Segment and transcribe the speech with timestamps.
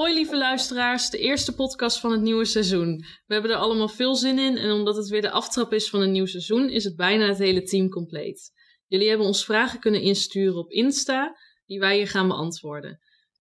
[0.00, 3.04] Hoi lieve luisteraars, de eerste podcast van het nieuwe seizoen.
[3.26, 6.00] We hebben er allemaal veel zin in en omdat het weer de aftrap is van
[6.00, 8.50] een nieuw seizoen, is het bijna het hele team compleet.
[8.86, 11.36] Jullie hebben ons vragen kunnen insturen op Insta,
[11.66, 12.98] die wij hier gaan beantwoorden.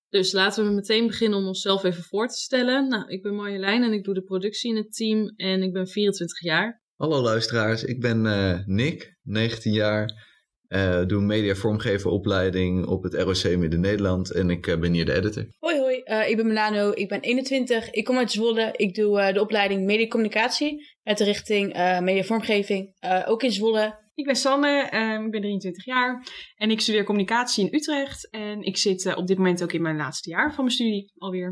[0.10, 2.88] Dus laten we meteen beginnen om onszelf even voor te stellen.
[2.88, 5.88] Nou, ik ben Marjolein en ik doe de productie in het team en ik ben
[5.88, 6.84] 24 jaar.
[6.96, 10.29] Hallo luisteraars, ik ben uh, Nick, 19 jaar.
[10.70, 15.06] Uh, doe een media vormgeven opleiding op het ROC Midden-Nederland en ik uh, ben hier
[15.06, 15.46] de editor.
[15.60, 18.74] Hoi hoi, uh, ik ben Milano, ik ben 21, ik kom uit Zwolle.
[18.76, 21.68] Ik doe de opleiding mediacommunicatie met de richting
[22.02, 24.08] media vormgeving, ook in Zwolle.
[24.20, 28.30] Ik ben Sanne, um, ik ben 23 jaar en ik studeer communicatie in Utrecht.
[28.30, 31.48] En ik zit op dit moment ook in mijn laatste jaar van mijn studie alweer.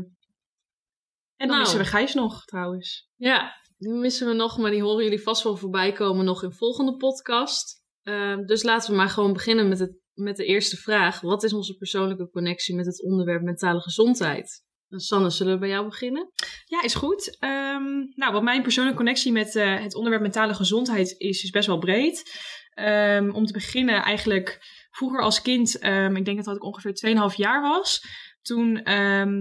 [1.36, 1.58] En dan nou.
[1.58, 3.08] missen we Gijs nog trouwens.
[3.16, 6.52] Ja, die missen we nog, maar die horen jullie vast wel voorbij komen nog in
[6.52, 7.77] volgende podcast.
[8.08, 11.20] Uh, dus laten we maar gewoon beginnen met, het, met de eerste vraag.
[11.20, 14.66] Wat is onze persoonlijke connectie met het onderwerp mentale gezondheid?
[14.88, 16.30] Sanne, zullen we bij jou beginnen?
[16.64, 17.36] Ja, is goed.
[17.44, 21.66] Um, nou, wat mijn persoonlijke connectie met uh, het onderwerp mentale gezondheid is, is best
[21.66, 22.40] wel breed.
[22.74, 24.58] Um, om te beginnen, eigenlijk
[24.90, 25.74] vroeger als kind,
[26.14, 28.02] ik denk dat ik ongeveer 2,5 jaar was.
[28.42, 28.82] Toen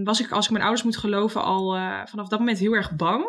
[0.04, 2.96] was ik, als ik mijn ouders moet geloven, al uh, vanaf dat moment heel erg
[2.96, 3.26] bang.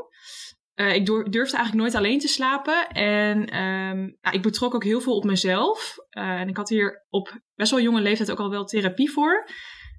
[0.79, 2.89] Uh, ik durfde eigenlijk nooit alleen te slapen.
[2.89, 5.97] En um, nou, ik betrok ook heel veel op mezelf.
[6.11, 9.49] Uh, en ik had hier op best wel jonge leeftijd ook al wel therapie voor.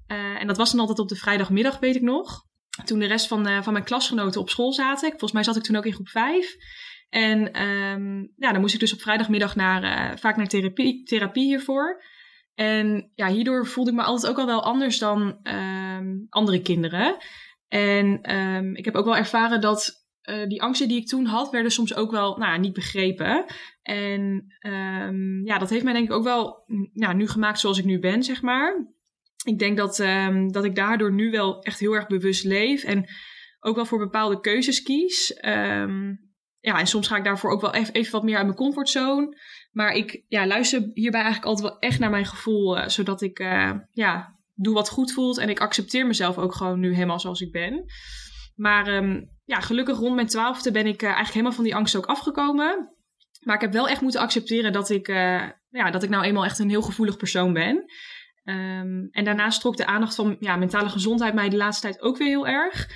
[0.07, 2.47] Uh, en dat was dan altijd op de vrijdagmiddag, weet ik nog.
[2.85, 5.09] Toen de rest van, van mijn klasgenoten op school zaten.
[5.09, 6.55] Volgens mij zat ik toen ook in groep 5.
[7.09, 12.03] En um, ja, dan moest ik dus op vrijdagmiddag naar, vaak naar therapie, therapie hiervoor.
[12.55, 17.17] En ja, hierdoor voelde ik me altijd ook al wel anders dan um, andere kinderen.
[17.67, 18.19] En
[18.73, 19.98] ik heb ook wel ervaren dat
[20.29, 23.45] uh, die angsten die ik toen had, werden soms ook wel nou, niet begrepen.
[23.81, 26.63] En um, ja, dat heeft mij denk ik ook wel
[26.93, 28.87] nou, nu gemaakt zoals ik nu ben, zeg maar.
[29.45, 32.83] Ik denk dat, um, dat ik daardoor nu wel echt heel erg bewust leef.
[32.83, 33.05] En
[33.59, 35.39] ook wel voor bepaalde keuzes kies.
[35.45, 36.27] Um,
[36.59, 39.37] ja, en soms ga ik daarvoor ook wel even, wat meer uit mijn comfortzone.
[39.71, 42.77] Maar ik ja, luister hierbij eigenlijk altijd wel echt naar mijn gevoel.
[42.77, 45.37] Uh, zodat ik uh, ja, doe wat goed voelt.
[45.37, 47.85] En ik accepteer mezelf ook gewoon nu helemaal zoals ik ben.
[48.59, 51.95] Maar um, ja, gelukkig rond mijn twaalfde ben ik uh, eigenlijk helemaal van die angst
[51.95, 52.95] ook afgekomen.
[53.43, 56.45] Maar ik heb wel echt moeten accepteren dat ik, uh, ja, dat ik nou eenmaal
[56.45, 57.75] echt een heel gevoelig persoon ben.
[58.43, 62.17] Um, en daarnaast trok de aandacht van ja, mentale gezondheid mij de laatste tijd ook
[62.17, 62.87] weer heel erg.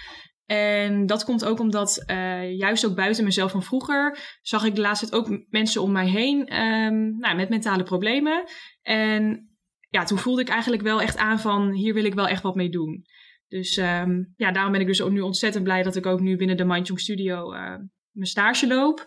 [0.45, 4.81] En dat komt ook omdat uh, juist ook buiten mezelf van vroeger zag ik de
[4.81, 8.43] laatste tijd ook mensen om mij heen um, nou, met mentale problemen.
[8.81, 9.49] En
[9.89, 12.55] ja, toen voelde ik eigenlijk wel echt aan van hier wil ik wel echt wat
[12.55, 13.05] mee doen.
[13.53, 16.37] Dus um, ja, daarom ben ik dus ook nu ontzettend blij dat ik ook nu
[16.37, 17.75] binnen de Mindjong Studio uh,
[18.11, 19.03] mijn stage loop.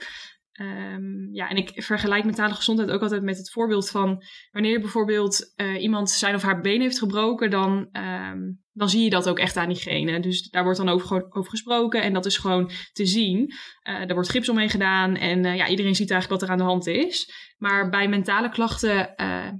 [0.60, 5.52] Um, ja, en ik vergelijk mentale gezondheid ook altijd met het voorbeeld van wanneer bijvoorbeeld
[5.56, 9.38] uh, iemand zijn of haar been heeft gebroken, dan, um, dan zie je dat ook
[9.38, 10.20] echt aan diegene.
[10.20, 13.52] Dus daar wordt dan over, over gesproken en dat is gewoon te zien.
[13.88, 16.72] Uh, er wordt gips omheen gedaan en ja, iedereen ziet eigenlijk wat er aan de
[16.72, 17.32] hand is.
[17.58, 19.14] Maar bij mentale klachten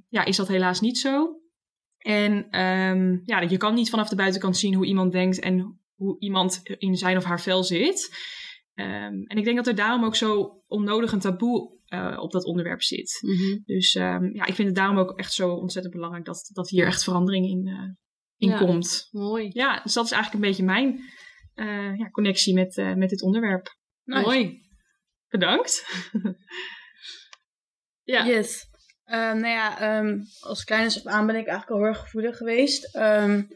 [0.08, 1.44] ja, is dat helaas niet zo.
[2.06, 6.17] En um, ja, je kan niet vanaf de buitenkant zien hoe iemand denkt en hoe
[6.19, 8.17] iemand in zijn of haar vel zit.
[8.75, 12.44] Um, en ik denk dat er daarom ook zo onnodig een taboe uh, op dat
[12.44, 13.19] onderwerp zit.
[13.21, 13.62] Mm -hmm.
[13.65, 16.87] Dus um, ja, ik vind het daarom ook echt zo ontzettend belangrijk dat, dat hier
[16.87, 17.91] echt verandering in, uh,
[18.37, 19.09] in ja, komt.
[19.11, 19.50] Mooi.
[19.53, 21.00] Ja, dus dat is eigenlijk een beetje mijn
[21.55, 23.77] uh, ja, connectie met, met dit onderwerp.
[24.05, 24.23] Nice.
[24.23, 24.61] Mooi.
[25.28, 25.87] Bedankt.
[28.15, 28.27] ja.
[28.27, 28.75] Yes.
[29.12, 32.37] Um, nou ja, um, als kleine af aan ben ik eigenlijk al heel erg gevoelig
[32.37, 32.97] geweest.
[32.97, 33.49] Um,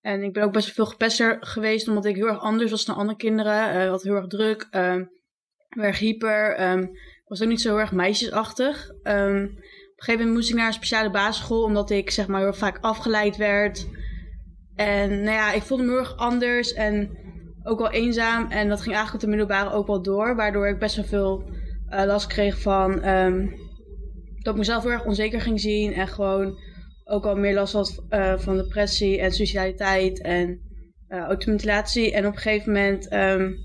[0.00, 2.84] en ik ben ook best wel veel gepester geweest, omdat ik heel erg anders was
[2.84, 3.76] dan andere kinderen.
[3.76, 6.70] Uh, wat heel erg druk, heel erg hyper.
[6.70, 6.90] Um,
[7.24, 8.90] was ook niet zo heel erg meisjesachtig.
[8.90, 9.58] Op een
[9.96, 13.36] gegeven moment moest ik naar een speciale basisschool, omdat ik zeg maar heel vaak afgeleid
[13.36, 13.86] werd.
[14.74, 17.18] En nou ja, ik voelde me heel erg anders en
[17.62, 18.50] ook wel eenzaam.
[18.50, 21.50] En dat ging eigenlijk op de middelbare ook wel door, waardoor ik best wel veel
[21.90, 23.04] uh, last kreeg van
[24.48, 26.58] dat ik mezelf heel erg onzeker ging zien en gewoon
[27.04, 30.60] ook al meer last had uh, van depressie en suicidaliteit en
[31.08, 32.12] uh, automutilatie.
[32.12, 33.56] En op een gegeven moment um,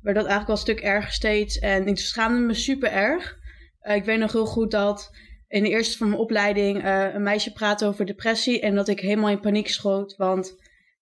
[0.00, 1.58] werd dat eigenlijk wel een stuk erger steeds.
[1.58, 3.38] En ik schaamde me super erg.
[3.82, 5.10] Uh, ik weet nog heel goed dat
[5.48, 8.60] in de eerste van mijn opleiding een meisje praatte over depressie.
[8.60, 10.16] En dat ik helemaal in paniek schoot.
[10.16, 10.54] Want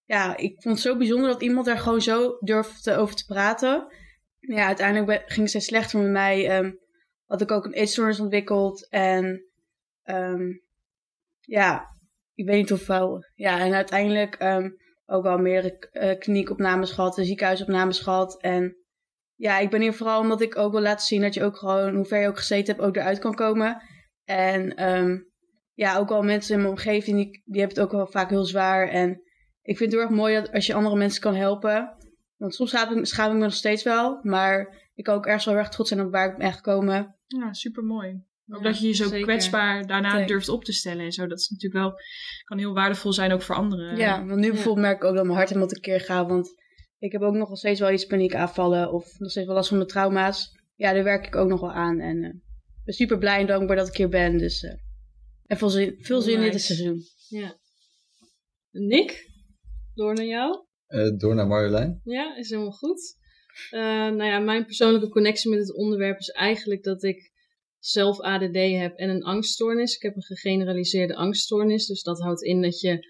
[0.05, 3.87] ja, ik vond het zo bijzonder dat iemand daar gewoon zo durfde over te praten.
[4.39, 6.59] Ja, uiteindelijk ging steeds slechter met mij.
[6.59, 6.79] Um,
[7.29, 8.89] had ik ook een eetstoornis ontwikkeld.
[8.89, 9.45] En
[10.05, 10.63] um,
[11.41, 11.85] ja,
[12.35, 13.25] ik weet niet hoeveel.
[13.35, 14.77] Ja, en uiteindelijk um,
[15.07, 18.41] ook wel meerdere uh, kliniekopnames gehad, ziekenhuisopnames gehad.
[18.41, 18.77] En
[19.35, 21.95] ja, ik ben hier vooral omdat ik ook wil laten zien dat je ook gewoon,
[21.95, 23.83] hoe ver je ook gezeten hebt, ook eruit kan komen.
[24.25, 25.31] En um,
[25.73, 28.45] ja, ook al mensen in mijn omgeving, die, die hebben het ook wel vaak heel
[28.45, 28.89] zwaar.
[28.89, 29.11] En
[29.63, 31.97] ik vind het heel erg mooi dat als je andere mensen kan helpen.
[32.37, 32.71] Want soms
[33.03, 34.19] schaam ik me nog steeds wel.
[34.23, 37.17] Maar ik ook ergens wel erg trots zijn op waar ik ben gekomen.
[37.27, 38.11] Ja, super mooi.
[38.49, 39.23] Ook Ja, dat je je zo zeker.
[39.27, 41.27] kwetsbaar daarna durft op te stellen en zo.
[41.27, 42.01] Dat is natuurlijk wel,
[42.45, 43.97] kan heel waardevol zijn ook voor anderen.
[43.97, 46.29] Ja, want nu bijvoorbeeld merk ik ook dat mijn hart helemaal tekeer gaat.
[46.29, 46.51] Want
[46.99, 48.93] ik heb ook nog wel steeds wel iets paniekaanvallen.
[48.93, 50.57] Of nog steeds wel last van mijn trauma's.
[50.75, 52.01] Ja, daar werk ik ook nog wel aan.
[52.01, 54.39] En eh, ik ben super blij en dankbaar dat ik hier ben.
[54.39, 54.73] Dus eh
[55.47, 57.03] en veel zin, veel zin in dit seizoen.
[57.29, 57.57] Ja.
[58.71, 59.31] Nick,
[59.95, 60.65] door naar jou.
[60.87, 62.01] Eh, door naar Marjolein.
[62.05, 63.18] Ja, is helemaal goed.
[63.71, 67.33] Eh, nou ja, mijn persoonlijke connectie met het onderwerp is eigenlijk dat ik
[67.79, 69.95] zelf ADD heb en een angststoornis.
[69.95, 71.87] Ik heb een gegeneraliseerde angststoornis.
[71.87, 73.07] Dus dat houdt in dat je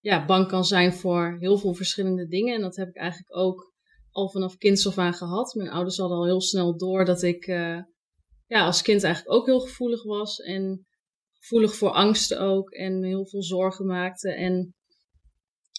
[0.00, 2.54] ja, bang kan zijn voor heel veel verschillende dingen.
[2.54, 3.72] En dat heb ik eigenlijk ook
[4.10, 5.54] al vanaf kinds af aan gehad.
[5.54, 7.78] Mijn ouders hadden al heel snel door dat ik eh,
[8.46, 10.38] ja, als kind eigenlijk ook heel gevoelig was.
[10.38, 10.86] En
[11.32, 12.70] gevoelig voor angsten ook.
[12.70, 14.34] En me heel veel zorgen maakte.
[14.34, 14.74] En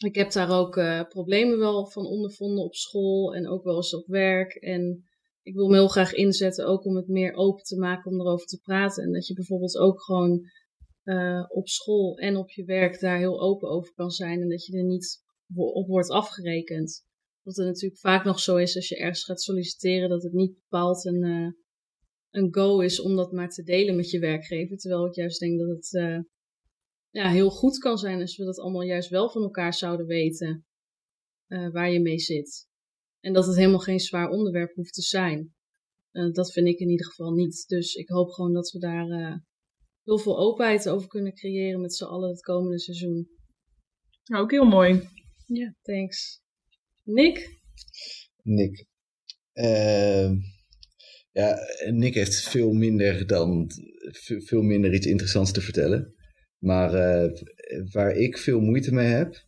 [0.04, 3.96] ik heb daar ook eh, problemen wel van ondervonden op school en ook wel eens
[3.96, 4.54] op werk.
[4.54, 5.04] En
[5.42, 8.46] ik wil me heel graag inzetten ook om het meer open te maken om erover
[8.46, 9.04] te praten.
[9.04, 10.42] En dat je bijvoorbeeld ook gewoon
[11.04, 14.42] eh, op school en op je werk daar heel open over kan zijn.
[14.42, 15.24] En dat je er niet
[15.56, 17.06] op wordt afgerekend.
[17.42, 20.54] Wat er natuurlijk vaak nog zo is als je ergens gaat solliciteren, dat het niet
[20.54, 21.52] bepaald een, eh,
[22.30, 24.78] een go is om dat maar te delen met je werkgever.
[24.78, 26.26] Terwijl ik juist denk dat het
[27.14, 30.66] ja, heel goed kan zijn als we dat allemaal juist wel van elkaar zouden weten
[31.48, 32.68] eh, waar je mee zit.
[33.20, 35.54] En dat het helemaal geen zwaar onderwerp hoeft te zijn.
[36.12, 37.68] Eh, dat vind ik in ieder geval niet.
[37.68, 39.36] Dus ik hoop gewoon dat we daar eh,
[40.04, 43.28] heel veel openheid over kunnen creëren met z'n allen het komende seizoen.
[44.26, 45.08] Nou, ook heel mooi.
[45.46, 46.42] Ja, thanks.
[47.04, 47.60] Nick?
[48.42, 48.86] Nick.
[49.54, 50.36] Ehm,
[51.32, 51.58] ja,
[51.92, 53.72] Nick heeft veel minder dan
[54.02, 56.16] ve- veel minder iets interessants te vertellen.
[56.64, 57.32] Maar eh,
[57.92, 59.46] waar ik veel moeite mee heb,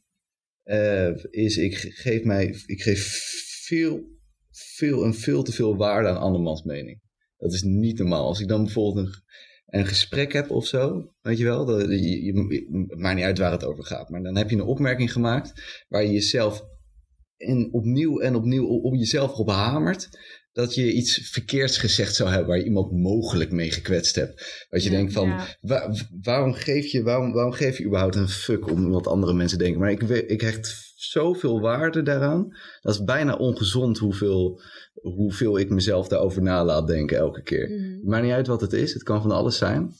[0.63, 3.03] eh, is ik ge- geef mij, ik geef
[3.65, 4.03] veel,
[4.51, 7.01] veel en veel te veel waarde aan andermans mening.
[7.38, 8.25] Dat is niet normaal.
[8.25, 9.13] Als ik dan bijvoorbeeld een,
[9.65, 13.63] een gesprek heb of zo, weet je wel, dat, je, maakt niet uit waar het
[13.63, 16.63] over gaat, maar dan heb je een opmerking gemaakt waar je jezelf
[17.38, 20.09] en opnieuw en opnieuw op, op jezelf op hamert.
[20.56, 24.66] Dat je iets verkeerds gezegd zou hebben waar je iemand mogelijk mee gekwetst hebt.
[24.69, 25.96] Dat je Ja, denkt van, ja.
[26.22, 29.80] waarom, geef je, waarom, waarom geef je überhaupt een fuck om wat andere mensen denken?
[29.80, 32.56] Maar ik, ik hecht zoveel waarde daaraan.
[32.81, 34.62] Dat is bijna ongezond hoeveel,
[34.94, 37.69] hoeveel ik mezelf daarover na laat denken elke keer.
[37.69, 38.94] Het maakt niet uit wat het is.
[38.94, 39.92] Het kan van alles zijn.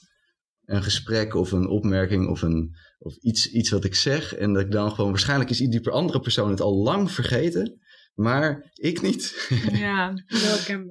[0.66, 4.36] Een gesprek of een opmerking of, een, of iets, iets wat ik zeg.
[4.36, 5.12] En dat ik dan gewoon...
[5.12, 7.80] Waarschijnlijk is die andere persoon het al lang vergeten.
[8.16, 9.48] Maar ik niet.
[9.72, 10.14] Ja,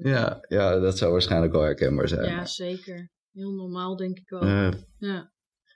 [0.03, 2.31] ja, ja, dat zou waarschijnlijk wel herkenbaar zijn.
[2.31, 3.11] Ja, zeker.
[3.33, 4.43] Heel normaal, denk ik ook.
[4.43, 4.69] Eh,
[4.99, 5.33] ja.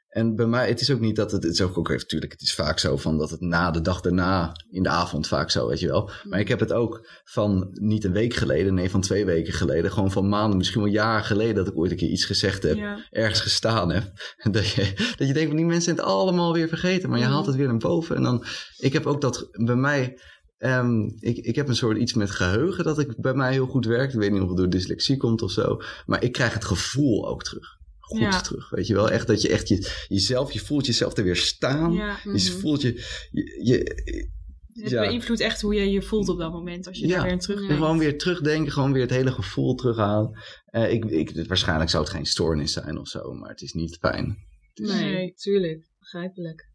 [0.08, 2.40] en bij mij, het is ook niet dat het, het is ook, ook even, het
[2.40, 5.68] is vaak zo van dat het na de dag daarna, in de avond vaak zo,
[5.68, 6.10] weet je wel.
[6.24, 9.92] Maar ik heb het ook van niet een week geleden, nee, van twee weken geleden,
[9.92, 12.76] gewoon van maanden, misschien wel jaren geleden, dat ik ooit een keer iets gezegd heb,
[12.76, 13.06] ja.
[13.10, 14.12] ergens gestaan heb.
[14.50, 17.24] Dat je, dat je denkt, van die mensen zijn het allemaal weer vergeten, maar je
[17.24, 17.32] Mhm.
[17.34, 18.16] haalt het weer naar boven.
[18.16, 18.44] En dan,
[18.76, 20.18] ik heb ook dat bij mij,
[20.58, 23.86] ehm, ik, ik heb een soort iets met geheugen dat ik bij mij heel goed
[23.86, 24.12] werkt.
[24.12, 27.28] Ik weet niet of het door dyslexie komt of zo, maar ik krijg het gevoel
[27.28, 27.76] ook terug.
[27.98, 28.40] Goed Ja.
[28.40, 29.10] terug, weet je wel.
[29.10, 31.92] Echt dat je echt je, jezelf, je voelt jezelf er weer staan.
[31.92, 32.18] ja.
[32.22, 32.38] Je Mhm.
[32.60, 32.92] voelt je,
[33.30, 34.36] je, je-
[34.82, 35.00] Het Ja.
[35.00, 37.14] beïnvloedt echt hoe je je voelt op dat moment als je Ja.
[37.14, 37.74] daar weer aan terug Ja.
[37.74, 40.38] gewoon weer terugdenken, gewoon weer het hele gevoel terughalen.
[40.64, 43.96] Eh, ik, ik, waarschijnlijk zou het geen stoornis zijn of zo, maar het is niet
[44.00, 44.36] fijn.
[44.74, 45.34] Nee, Nee.
[45.34, 45.90] tuurlijk.
[45.98, 46.66] Begrijpelijk.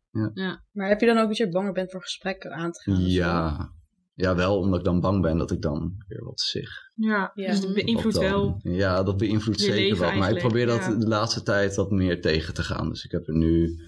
[0.72, 3.06] Maar heb je dan ook dat je banger bent voor gesprekken aan te gaan?
[3.06, 3.72] Ja.
[4.14, 6.70] Ja, wel omdat ik dan bang ben dat ik dan weer wat zeg.
[6.96, 7.48] Ja, Ja.
[7.52, 8.60] dus het beïnvloedt wel.
[8.64, 10.16] Ja, dat beïnvloedt zeker wat.
[10.16, 10.96] Maar ik probeer dat ja.
[10.96, 12.90] de laatste tijd wat meer tegen te gaan.
[12.90, 13.80] Dus ik heb er nu,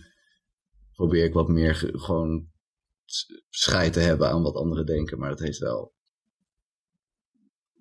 [0.94, 2.48] probeer ik wat meer ge- gewoon
[3.50, 5.20] scheid te hebben aan wat anderen denken.
[5.20, 5.94] Maar dat heeft wel,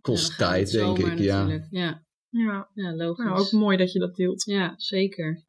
[0.01, 1.19] kost Ja, dat tijd denk ik.
[1.19, 1.37] Ja.
[1.43, 1.67] natuurlijk.
[1.71, 2.03] Ja.
[2.29, 3.25] Ja, ja, logisch.
[3.25, 4.45] nou, ook mooi dat je dat deelt.
[4.45, 5.45] Ja, zeker.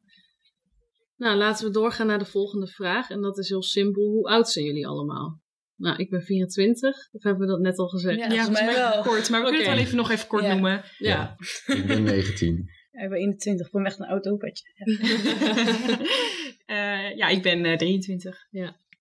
[1.16, 3.10] Nou, laten we doorgaan naar de volgende vraag.
[3.10, 4.02] En dat is heel simpel.
[4.02, 5.40] Hoe oud zijn jullie allemaal?
[5.76, 7.08] Nou, ik ben 24.
[7.12, 8.18] Of hebben we dat net al gezegd?
[8.18, 9.02] Ja, Ja, volgens mij wel.
[9.02, 9.30] kort.
[9.30, 10.52] Maar we kunnen het wel even nog even kort Ja.
[10.52, 10.84] noemen.
[10.98, 11.36] Ja.
[11.66, 12.70] Ik ben 19.
[12.90, 14.26] Ja, ik ben 21, ik ben echt een oud.
[16.66, 18.46] Eh, ja, ik ben eh, 23.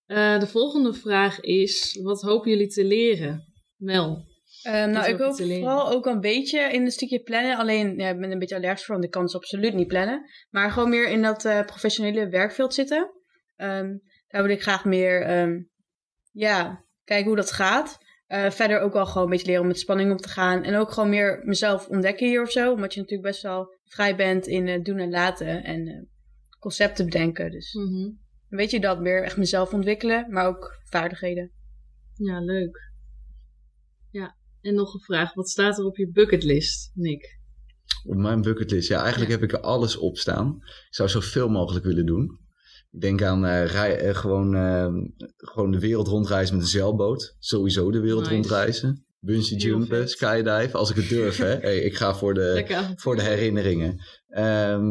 [0.05, 3.53] Eh, de volgende vraag is: wat hopen jullie te leren?
[3.75, 4.34] Mel.
[4.63, 7.58] Ehm, nou, ik hoop vooral ook een beetje in een stukje plannen.
[7.58, 10.29] Alleen, ja, ik ben een beetje allergisch voor, want ik kan dus absoluut niet plannen.
[10.50, 13.12] Maar gewoon meer in dat eh, professionele werkveld zitten.
[13.55, 15.62] Ehm, daar wil ik graag meer, ehm,
[16.36, 17.98] ja, kijken hoe dat gaat.
[18.27, 20.63] Eh, verder ook wel gewoon een beetje leren om met spanning om te gaan.
[20.63, 22.72] En ook gewoon meer mezelf ontdekken hier of zo.
[22.74, 25.63] Omdat je natuurlijk best wel vrij bent in eh, doen en laten.
[25.63, 26.04] En eh,
[26.60, 27.51] concepten bedenken.
[27.51, 28.10] Dus Mhm.
[28.50, 31.51] weet je dat, meer echt mezelf ontwikkelen, maar ook vaardigheden.
[32.13, 32.92] Ja, leuk.
[34.12, 35.34] Ja, en nog een vraag.
[35.34, 37.39] Wat staat er op je bucketlist, Nick?
[38.06, 39.38] Op mijn bucketlist, ja, eigenlijk Ja.
[39.38, 40.56] heb ik er alles op staan.
[40.62, 42.39] Ik zou zoveel mogelijk willen doen.
[42.92, 44.94] Ik denk aan eh, rij, gewoon, eh,
[45.48, 47.36] gewoon de wereld rondreizen met een zeilboot.
[47.40, 48.34] Sowieso de wereld Nice.
[48.34, 49.06] rondreizen.
[49.20, 51.38] Bungee jumpen, skydive, als ik het durf.
[51.38, 51.56] hè.
[51.68, 53.98] Hey, ik ga voor de, Lekker voor de herinneringen.
[54.28, 54.86] Ehm,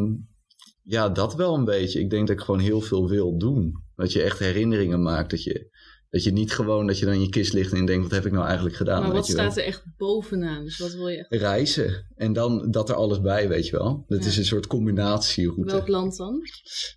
[0.82, 2.00] ja, dat wel een beetje.
[2.00, 3.82] Ik denk dat ik gewoon heel veel wil doen.
[3.96, 5.30] Dat je echt herinneringen maakt.
[5.30, 5.68] Dat je,
[6.14, 8.26] dat je niet gewoon dat je dan in je kist ligt en denkt, wat heb
[8.26, 9.02] ik nou eigenlijk gedaan?
[9.02, 9.36] Maar weet wat wel?
[9.50, 10.64] staat er echt bovenaan?
[10.64, 11.32] Dus wat wil je echt?
[11.42, 12.06] Reizen.
[12.16, 14.04] En dan dat er alles bij, weet je wel.
[14.06, 14.26] Dat Ja.
[14.28, 15.72] is een soort combinatieroute.
[15.72, 16.40] Welk land dan?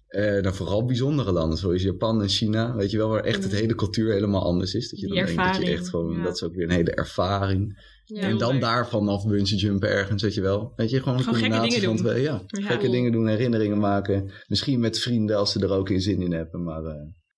[0.08, 3.52] Eh, dan vooral bijzondere landen, zoals Japan en China, weet je wel, waar echt het
[3.54, 4.90] hele cultuur helemaal anders is.
[4.90, 6.24] Dat je Die dan denkt dat je echt gewoon, ja.
[6.24, 7.96] dat is ook weer een hele ervaring.
[8.06, 8.62] Ja, en dan leuk.
[8.62, 10.74] daarvan af bungee jumpen ergens, weet je wel.
[10.76, 12.06] Weet je, gewoon een Gewoon combinatie van dingen doen.
[12.06, 12.42] twee, ja.
[12.48, 12.62] Ja.
[12.62, 12.92] Gekke Cool.
[12.92, 14.32] dingen doen, herinneringen maken.
[14.48, 16.96] Misschien met vrienden als ze er ook in zin in hebben, maar eh,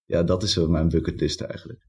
[0.10, 1.80] ja, dat is wel mijn bucketlist eigenlijk.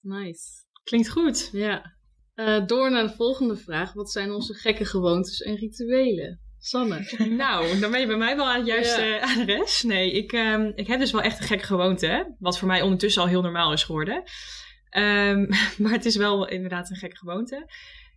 [0.00, 0.42] Nice.
[0.84, 1.48] Klinkt goed.
[1.52, 1.96] Ja.
[2.34, 3.92] Eh, door naar de volgende vraag.
[3.92, 6.40] Wat zijn onze gekke gewoontes en rituelen?
[6.58, 7.14] Sanne.
[7.36, 9.20] Nou, dan ben je bij mij wel aan het juiste Ja.
[9.40, 9.82] adres.
[9.82, 12.34] Nee, ik, ehm, ik heb dus wel echt een gekke gewoonte.
[12.38, 14.22] Wat voor mij ondertussen al heel normaal is geworden.
[14.88, 15.46] Ehm,
[15.82, 17.66] maar het is wel inderdaad een gekke gewoonte.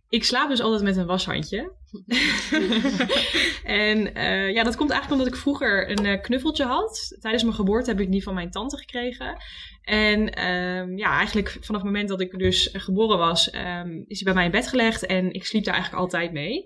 [0.08, 1.72] Ik slaap dus altijd met een washandje.
[3.64, 7.16] en eh, ja, dat komt eigenlijk omdat ik vroeger een eh, knuffeltje had.
[7.20, 9.36] Tijdens mijn geboorte heb ik die van mijn tante gekregen.
[9.82, 14.24] En ehm, ja, eigenlijk vanaf het moment dat ik dus geboren was, ehm, is hij
[14.24, 15.06] bij mij in bed gelegd.
[15.06, 16.64] En ik sliep daar eigenlijk altijd mee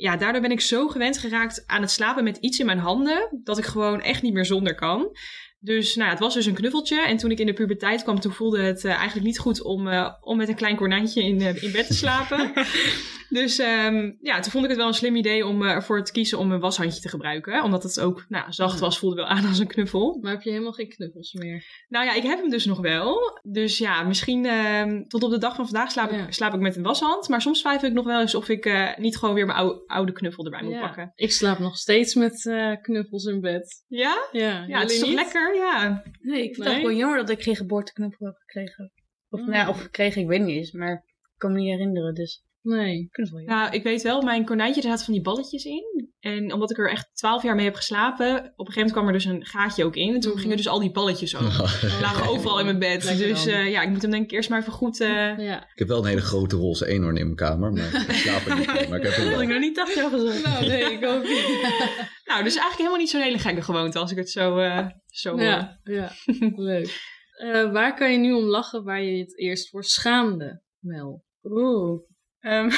[0.00, 3.40] ja, daardoor ben ik zo gewend geraakt aan het slapen met iets in mijn handen,
[3.44, 5.16] dat ik gewoon echt niet meer zonder kan.
[5.62, 7.00] Dus nou ja, het was dus een knuffeltje.
[7.00, 9.88] En toen ik in de puberteit kwam, toen voelde het eh, eigenlijk niet goed om,
[9.88, 12.52] eh, om met een klein konijntje in, eh, in bed te slapen.
[13.40, 16.38] dus ehm, ja, toen vond ik het wel een slim idee om ervoor te kiezen
[16.38, 17.62] om een washandje te gebruiken.
[17.62, 20.18] Omdat het ook nou, zacht was, voelde wel aan als een knuffel.
[20.20, 21.64] Maar heb je helemaal geen knuffels meer?
[21.88, 23.40] Nou ja, ik heb hem dus nog wel.
[23.42, 26.26] Dus ja, misschien ehm, tot op de dag van vandaag slaap, Ja.
[26.26, 27.28] ik, slaap ik met een washand.
[27.28, 30.12] Maar soms twijfel ik nog wel eens of ik niet gewoon weer mijn oude, oude
[30.12, 30.80] knuffel erbij moet Ja.
[30.80, 31.12] pakken.
[31.14, 32.50] Ik slaap nog steeds met
[32.82, 33.84] knuffels in bed.
[33.88, 34.28] Ja?
[34.32, 35.24] Ja, Ja, het is toch jullie
[35.54, 36.02] Ja.
[36.20, 36.74] Nee, ik vind Nee?
[36.74, 38.92] het gewoon jammer dat ik geen geboorteknuffel heb gekregen.
[39.28, 39.50] Of, Mm.
[39.50, 42.98] nou of gekregen, ik weet niet eens, maar ik kan me niet herinneren, dus Nee.
[43.00, 43.56] ik het wel jammer.
[43.64, 46.08] Nou, ik weet wel, mijn konijntje, er zaten van die balletjes in.
[46.20, 49.06] En omdat ik er echt twaalf jaar mee heb geslapen, op een gegeven moment kwam
[49.06, 50.14] er dus een gaatje ook in.
[50.14, 50.40] En toen Mhm.
[50.40, 51.42] gingen dus al die balletjes ook.
[51.60, 53.04] Oh, lagen overal in mijn bed.
[53.04, 55.00] Lekker dus eh, ja, ik moet hem denk ik eerst maar even goed...
[55.00, 55.62] eh, Ja.
[55.62, 58.56] Ik heb wel een hele grote roze eenhoorn in mijn kamer, maar ik slaap er
[58.58, 58.66] niet.
[58.66, 60.44] Maar ik heb hem Dat had ik nog niet acht jaar gezegd.
[60.44, 61.48] Nou, nee, ik ook niet.
[62.30, 65.30] Nou, dus eigenlijk helemaal niet zo'n hele gekke gewoonte als ik het zo, eh zo
[65.30, 65.42] hoor.
[65.42, 66.10] Ja, ja.
[66.56, 67.00] leuk.
[67.30, 71.24] Eh, waar kan je nu om lachen waar je het eerst voor schaamde, Mel?
[71.42, 72.00] Oeh.
[72.40, 72.70] Ehm,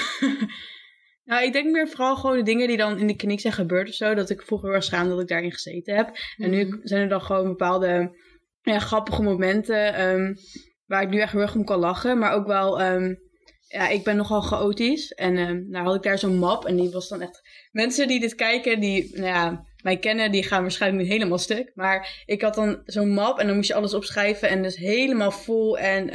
[1.25, 3.89] nou, ik denk meer vooral gewoon de dingen die dan in de kliniek zijn gebeurd
[3.89, 4.15] of zo.
[4.15, 6.07] Dat ik vroeger wel schaamde dat ik daarin gezeten heb.
[6.37, 6.51] En Mhm.
[6.51, 8.17] nu zijn er dan gewoon bepaalde
[8.63, 10.35] ja, grappige momenten ehm,
[10.87, 12.19] waar ik nu echt heel erg om kan lachen.
[12.19, 13.15] Maar ook wel, ehm,
[13.69, 15.13] ja, ik ben nogal chaotisch.
[15.13, 17.41] En ehm nou had ik daar zo'n map en die was dan echt...
[17.71, 21.71] Mensen die dit kijken, die nou ja, mij kennen, die gaan waarschijnlijk nu helemaal stuk.
[21.75, 25.31] Maar ik had dan zo'n map en dan moest je alles opschrijven en dus helemaal
[25.31, 26.11] vol en...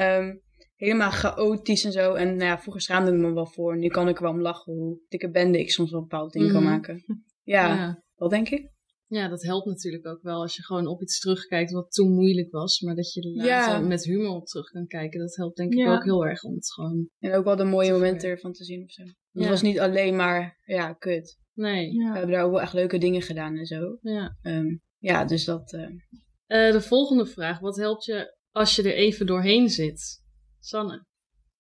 [0.78, 2.14] helemaal chaotisch en zo.
[2.14, 3.78] En nou ja, vroeger schaamde ik me wel voor.
[3.78, 6.52] Nu kan ik er wel om lachen hoe dikke bende ik soms wel bepaalde dingen
[6.52, 6.72] kan Mhm.
[6.72, 7.04] maken.
[7.44, 8.04] Ja, ja.
[8.16, 8.76] wat denk ik?
[9.10, 12.52] Ja, dat helpt natuurlijk ook wel als je gewoon op iets terugkijkt wat toen moeilijk
[12.52, 12.82] was.
[12.82, 13.88] Maar dat je er later Ja.
[13.88, 15.20] met humor op terug kan kijken.
[15.20, 15.94] Dat helpt denk ik Ja.
[15.96, 17.10] ook heel erg om het gewoon...
[17.20, 18.30] En ook wel de mooie Te momenten ver.
[18.30, 19.04] ervan te zien of zo.
[19.32, 21.38] Het was niet alleen maar, ja, kut.
[21.54, 23.98] Nee, We hebben daar ook wel echt leuke dingen gedaan en zo.
[24.02, 24.38] ja.
[24.42, 25.74] Ehm, ja, dus dat...
[25.74, 25.88] eh,
[26.46, 27.60] Eh, de volgende vraag.
[27.60, 30.22] Wat helpt je als je er even doorheen zit?
[30.60, 31.06] Sanne.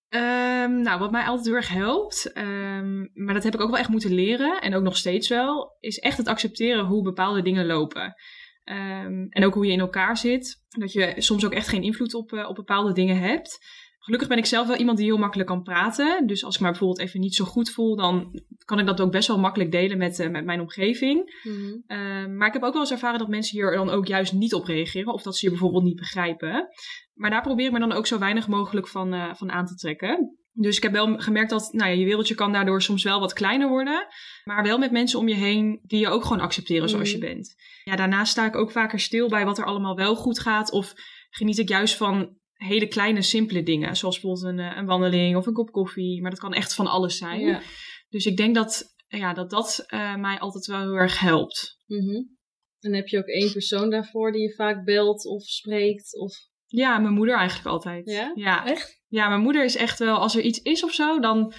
[0.09, 3.79] Ehm, nou, wat mij altijd heel erg helpt, ehm, maar dat heb ik ook wel
[3.79, 7.65] echt moeten leren en ook nog steeds wel, is echt het accepteren hoe bepaalde dingen
[7.65, 8.15] lopen.
[8.63, 10.65] Ehm, en ook hoe je in elkaar zit.
[10.67, 13.57] Dat je soms ook echt geen invloed op, eh, op bepaalde dingen hebt.
[14.07, 16.27] Gelukkig ben ik zelf wel iemand die heel makkelijk kan praten.
[16.27, 19.11] Dus als ik me bijvoorbeeld even niet zo goed voel, dan kan ik dat ook
[19.11, 21.41] best wel makkelijk delen met, eh, met mijn omgeving.
[21.87, 24.53] Ehm, maar ik heb ook wel eens ervaren dat mensen hier dan ook juist niet
[24.53, 25.13] op reageren.
[25.13, 26.67] Of dat ze je bijvoorbeeld niet begrijpen.
[27.13, 29.75] Maar daar probeer ik me dan ook zo weinig mogelijk van, eh, van aan te
[29.75, 30.37] trekken.
[30.53, 33.33] Dus ik heb wel gemerkt dat nou ja, je wereldje kan daardoor soms wel wat
[33.33, 34.07] kleiner worden.
[34.43, 37.21] Maar wel met mensen om je heen die je ook gewoon accepteren zoals Mhm.
[37.21, 37.55] je bent.
[37.83, 40.71] Ja, daarnaast sta ik ook vaker stil bij wat er allemaal wel goed gaat.
[40.71, 40.93] Of
[41.29, 43.95] geniet ik juist van hele kleine, simpele dingen.
[43.95, 46.21] Zoals bijvoorbeeld een, eh, een wandeling of een kop koffie.
[46.21, 47.39] Maar dat kan echt van alles zijn.
[47.39, 47.61] Ja.
[48.09, 51.77] Dus ik denk dat ja, dat, dat eh, mij altijd wel heel erg helpt.
[51.85, 52.23] Mhm.
[52.79, 56.19] En heb je ook één persoon daarvoor die je vaak belt of spreekt?
[56.19, 56.33] Of...
[56.65, 58.09] Ja, mijn moeder eigenlijk altijd.
[58.09, 58.31] Ja?
[58.35, 59.01] Ja, Echt?
[59.07, 61.53] Ja, mijn moeder is echt wel, als er iets is of zo, dan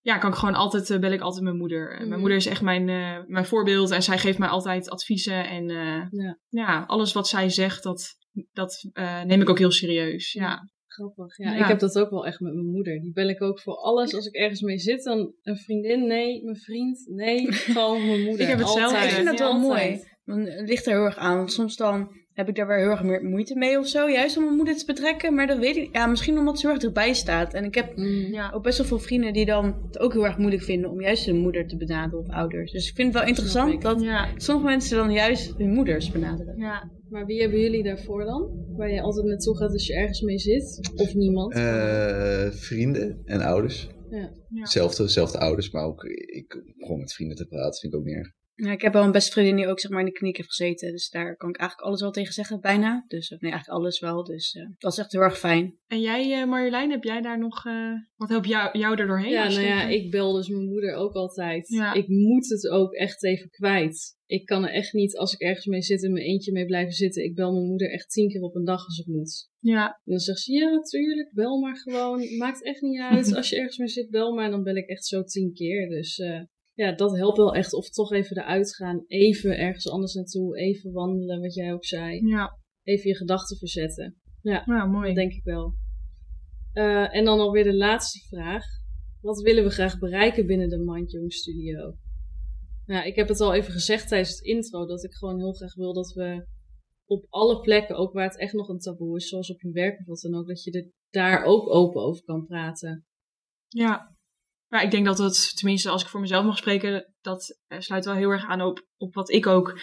[0.00, 1.90] ja, kan ik gewoon altijd, eh, bel ik altijd mijn moeder.
[1.90, 2.08] En Mhm.
[2.08, 2.84] Mijn moeder is echt mijn,
[3.26, 5.48] mijn voorbeeld en zij geeft mij altijd adviezen.
[5.48, 5.68] En
[6.10, 6.38] Ja.
[6.48, 8.16] ja, alles wat zij zegt, dat,
[8.52, 10.32] dat eh, neem ik ook heel serieus.
[10.32, 10.70] Ja.
[10.86, 11.36] Grappig.
[11.36, 11.58] Ja, Ja.
[11.58, 13.00] ik heb dat ook wel echt met mijn moeder.
[13.00, 14.14] Die bel ik ook voor alles.
[14.14, 16.44] Als ik ergens mee zit, dan een vriendin, nee.
[16.44, 17.52] Mijn vriend, nee.
[17.52, 18.40] Gewoon mijn moeder.
[18.40, 18.84] Ik heb hetzelfde.
[18.96, 19.10] Altijd.
[19.10, 20.02] Ik vind dat wel mooi.
[20.24, 21.36] Want Het ligt er heel erg aan.
[21.36, 24.08] Want soms dan heb ik daar weer heel erg meer moeite mee of zo.
[24.08, 25.34] Juist om mijn moeder te betrekken.
[25.34, 25.88] Maar dat weet ik.
[25.92, 27.54] Ja, misschien omdat ze heel erg erbij staat.
[27.54, 28.06] En ik heb Mm.
[28.32, 28.50] Ja.
[28.54, 31.26] ook best wel veel vrienden die dan het ook heel erg moeilijk vinden om juist
[31.26, 32.72] hun moeder te benaderen of ouders.
[32.72, 34.28] Dus ik vind het wel interessant dat Ja.
[34.36, 36.58] sommige mensen dan juist hun moeders benaderen.
[36.58, 36.90] Ja.
[37.08, 38.50] Maar wie hebben jullie daarvoor dan?
[38.76, 40.90] Waar je altijd naartoe gaat als je ergens mee zit?
[40.96, 41.54] Of niemand?
[41.54, 43.88] Eh, vrienden en ouders.
[44.10, 44.30] Ja.
[44.48, 44.66] Ja.
[44.66, 48.14] Zelfde, zelfde ouders, maar ook ik, gewoon met vrienden te praten vind ik ook niet
[48.16, 48.32] erg.
[48.56, 50.48] Ja, ik heb wel een beste vriendin die ook zeg maar in de kliniek heeft
[50.48, 50.90] gezeten.
[50.92, 53.04] Dus daar kan ik eigenlijk alles wel tegen zeggen, bijna.
[53.08, 54.24] Dus of nee, eigenlijk alles wel.
[54.24, 55.78] Dus eh, dat is echt heel erg fijn.
[55.86, 57.64] En jij, eh, Marjolein, heb jij daar nog...
[57.66, 59.30] eh, wat helpt jou, jou er doorheen?
[59.30, 61.68] Ja, nou ja, ik bel dus mijn moeder ook altijd.
[61.68, 61.92] Ja.
[61.92, 64.14] Ik moet het ook echt even kwijt.
[64.26, 66.92] Ik kan er echt niet, als ik ergens mee zit, in mijn eentje mee blijven
[66.92, 67.24] zitten.
[67.24, 69.48] Ik bel mijn moeder echt tien keer op een dag als het moet.
[69.58, 72.36] Ja, En dan zegt ze, ja, natuurlijk, bel maar gewoon.
[72.36, 73.34] Maakt echt niet uit.
[73.36, 74.44] Als je ergens mee zit, bel maar.
[74.44, 75.88] En dan bel ik echt zo tien keer.
[75.88, 76.40] Dus eh,
[76.76, 77.72] ja, dat helpt wel echt.
[77.72, 79.04] Of toch even eruit gaan.
[79.06, 80.58] Even ergens anders naartoe.
[80.58, 82.26] Even wandelen, wat jij ook zei.
[82.26, 82.58] ja.
[82.82, 84.16] Even je gedachten verzetten.
[84.42, 85.06] Nou, mooi.
[85.06, 85.74] Dat denk ik wel.
[86.72, 88.64] Eh, en dan alweer de laatste vraag.
[89.20, 91.96] Wat willen we graag bereiken binnen de Mind Young Studio?
[92.86, 95.74] Nou, ik heb het al even gezegd tijdens het intro, dat ik gewoon heel graag
[95.74, 96.46] wil dat we
[97.06, 99.98] op alle plekken, ook waar het echt nog een taboe is, zoals op je werk
[99.98, 103.06] of wat dan ook, dat je er daar ook open over kan praten.
[103.68, 104.15] Ja.
[104.68, 108.04] Maar ik denk dat het, tenminste als ik voor mezelf mag spreken, dat eh, sluit
[108.04, 109.78] wel heel erg aan op, op wat ik ook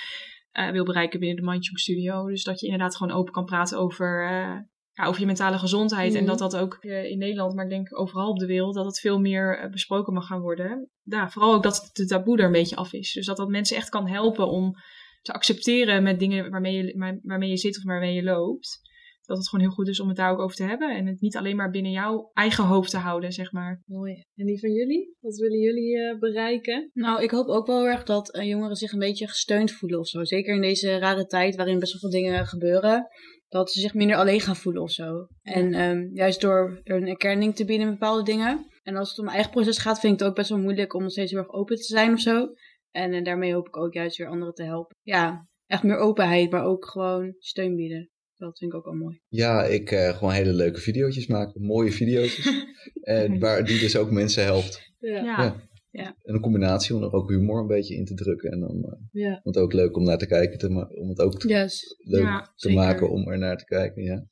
[0.51, 2.27] eh, wil bereiken binnen de Mindjong Studio.
[2.27, 4.59] Dus dat je inderdaad gewoon open kan praten over, eh,
[4.91, 6.13] ja, over je mentale gezondheid.
[6.13, 6.29] En Mhm.
[6.29, 9.19] dat dat ook in Nederland, maar ik denk overal op de wereld, dat het veel
[9.19, 10.89] meer besproken mag gaan worden.
[11.03, 13.11] Ja, vooral ook dat de taboe er een beetje af is.
[13.13, 14.73] Dus dat dat mensen echt kan helpen om
[15.21, 18.79] te accepteren met dingen waarmee je, waar- waarmee je zit of waarmee je loopt.
[19.25, 20.95] Dat het gewoon heel goed is om het daar ook over te hebben.
[20.95, 23.81] En het niet alleen maar binnen jouw eigen hoofd te houden, zeg maar.
[23.85, 24.23] Mooi.
[24.35, 25.15] En die van jullie?
[25.19, 26.89] Wat willen jullie eh, bereiken?
[26.93, 29.99] Nou, ik hoop ook wel heel erg dat eh, jongeren zich een beetje gesteund voelen
[29.99, 30.23] of zo.
[30.23, 33.07] Zeker in deze rare tijd waarin best wel veel dingen gebeuren.
[33.47, 35.27] Dat ze zich minder alleen gaan voelen of zo.
[35.41, 38.67] En ehm, juist door een erkenning te bieden in bepaalde dingen.
[38.83, 40.93] En als het om mijn eigen proces gaat, vind ik het ook best wel moeilijk
[40.93, 42.53] om nog steeds heel erg open te zijn of zo.
[42.91, 44.95] En eh, daarmee hoop ik ook juist weer anderen te helpen.
[45.01, 48.11] Ja, echt meer openheid, maar ook gewoon steun bieden.
[48.47, 49.21] Dat vind ik ook wel mooi.
[49.27, 51.61] Ja, ik eh, gewoon hele leuke video's maken.
[51.65, 52.49] Mooie video's.
[53.01, 54.91] en waar die dus ook mensen helpt.
[54.99, 55.23] Ja.
[55.23, 56.15] Ja, Ja.
[56.21, 58.51] En een combinatie om er ook humor een beetje in te drukken.
[58.51, 59.33] En dan eh, Ja.
[59.33, 60.57] om het ook leuk om naar te kijken.
[60.57, 61.95] Te om het ook te- Yes.
[61.97, 62.77] leuk Ja, te zeker.
[62.77, 64.03] maken om er naar te kijken.
[64.03, 64.25] Ja.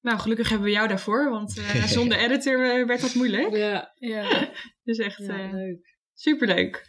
[0.00, 3.56] nou gelukkig hebben we jou daarvoor, want eh, zonder editor werd dat moeilijk.
[3.56, 3.92] Ja.
[3.94, 4.50] Ja.
[4.84, 5.96] Dus echt Ja, eh, leuk.
[6.14, 6.86] superleuk.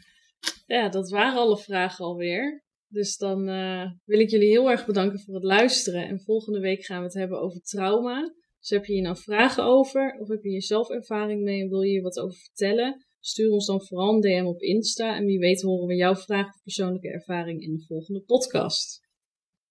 [0.66, 2.64] Ja, dat waren alle vragen alweer.
[2.92, 6.08] Dus dan eh, wil ik jullie heel erg bedanken voor het luisteren.
[6.08, 8.34] En volgende week gaan we het hebben over trauma.
[8.60, 10.18] Dus heb je hier nou vragen over?
[10.20, 13.06] Of heb je hier zelf ervaring mee en wil je hier wat over vertellen?
[13.20, 15.16] Stuur ons dan vooral een DM op Insta.
[15.16, 19.10] En wie weet horen we jouw vraag of persoonlijke ervaring in de volgende podcast.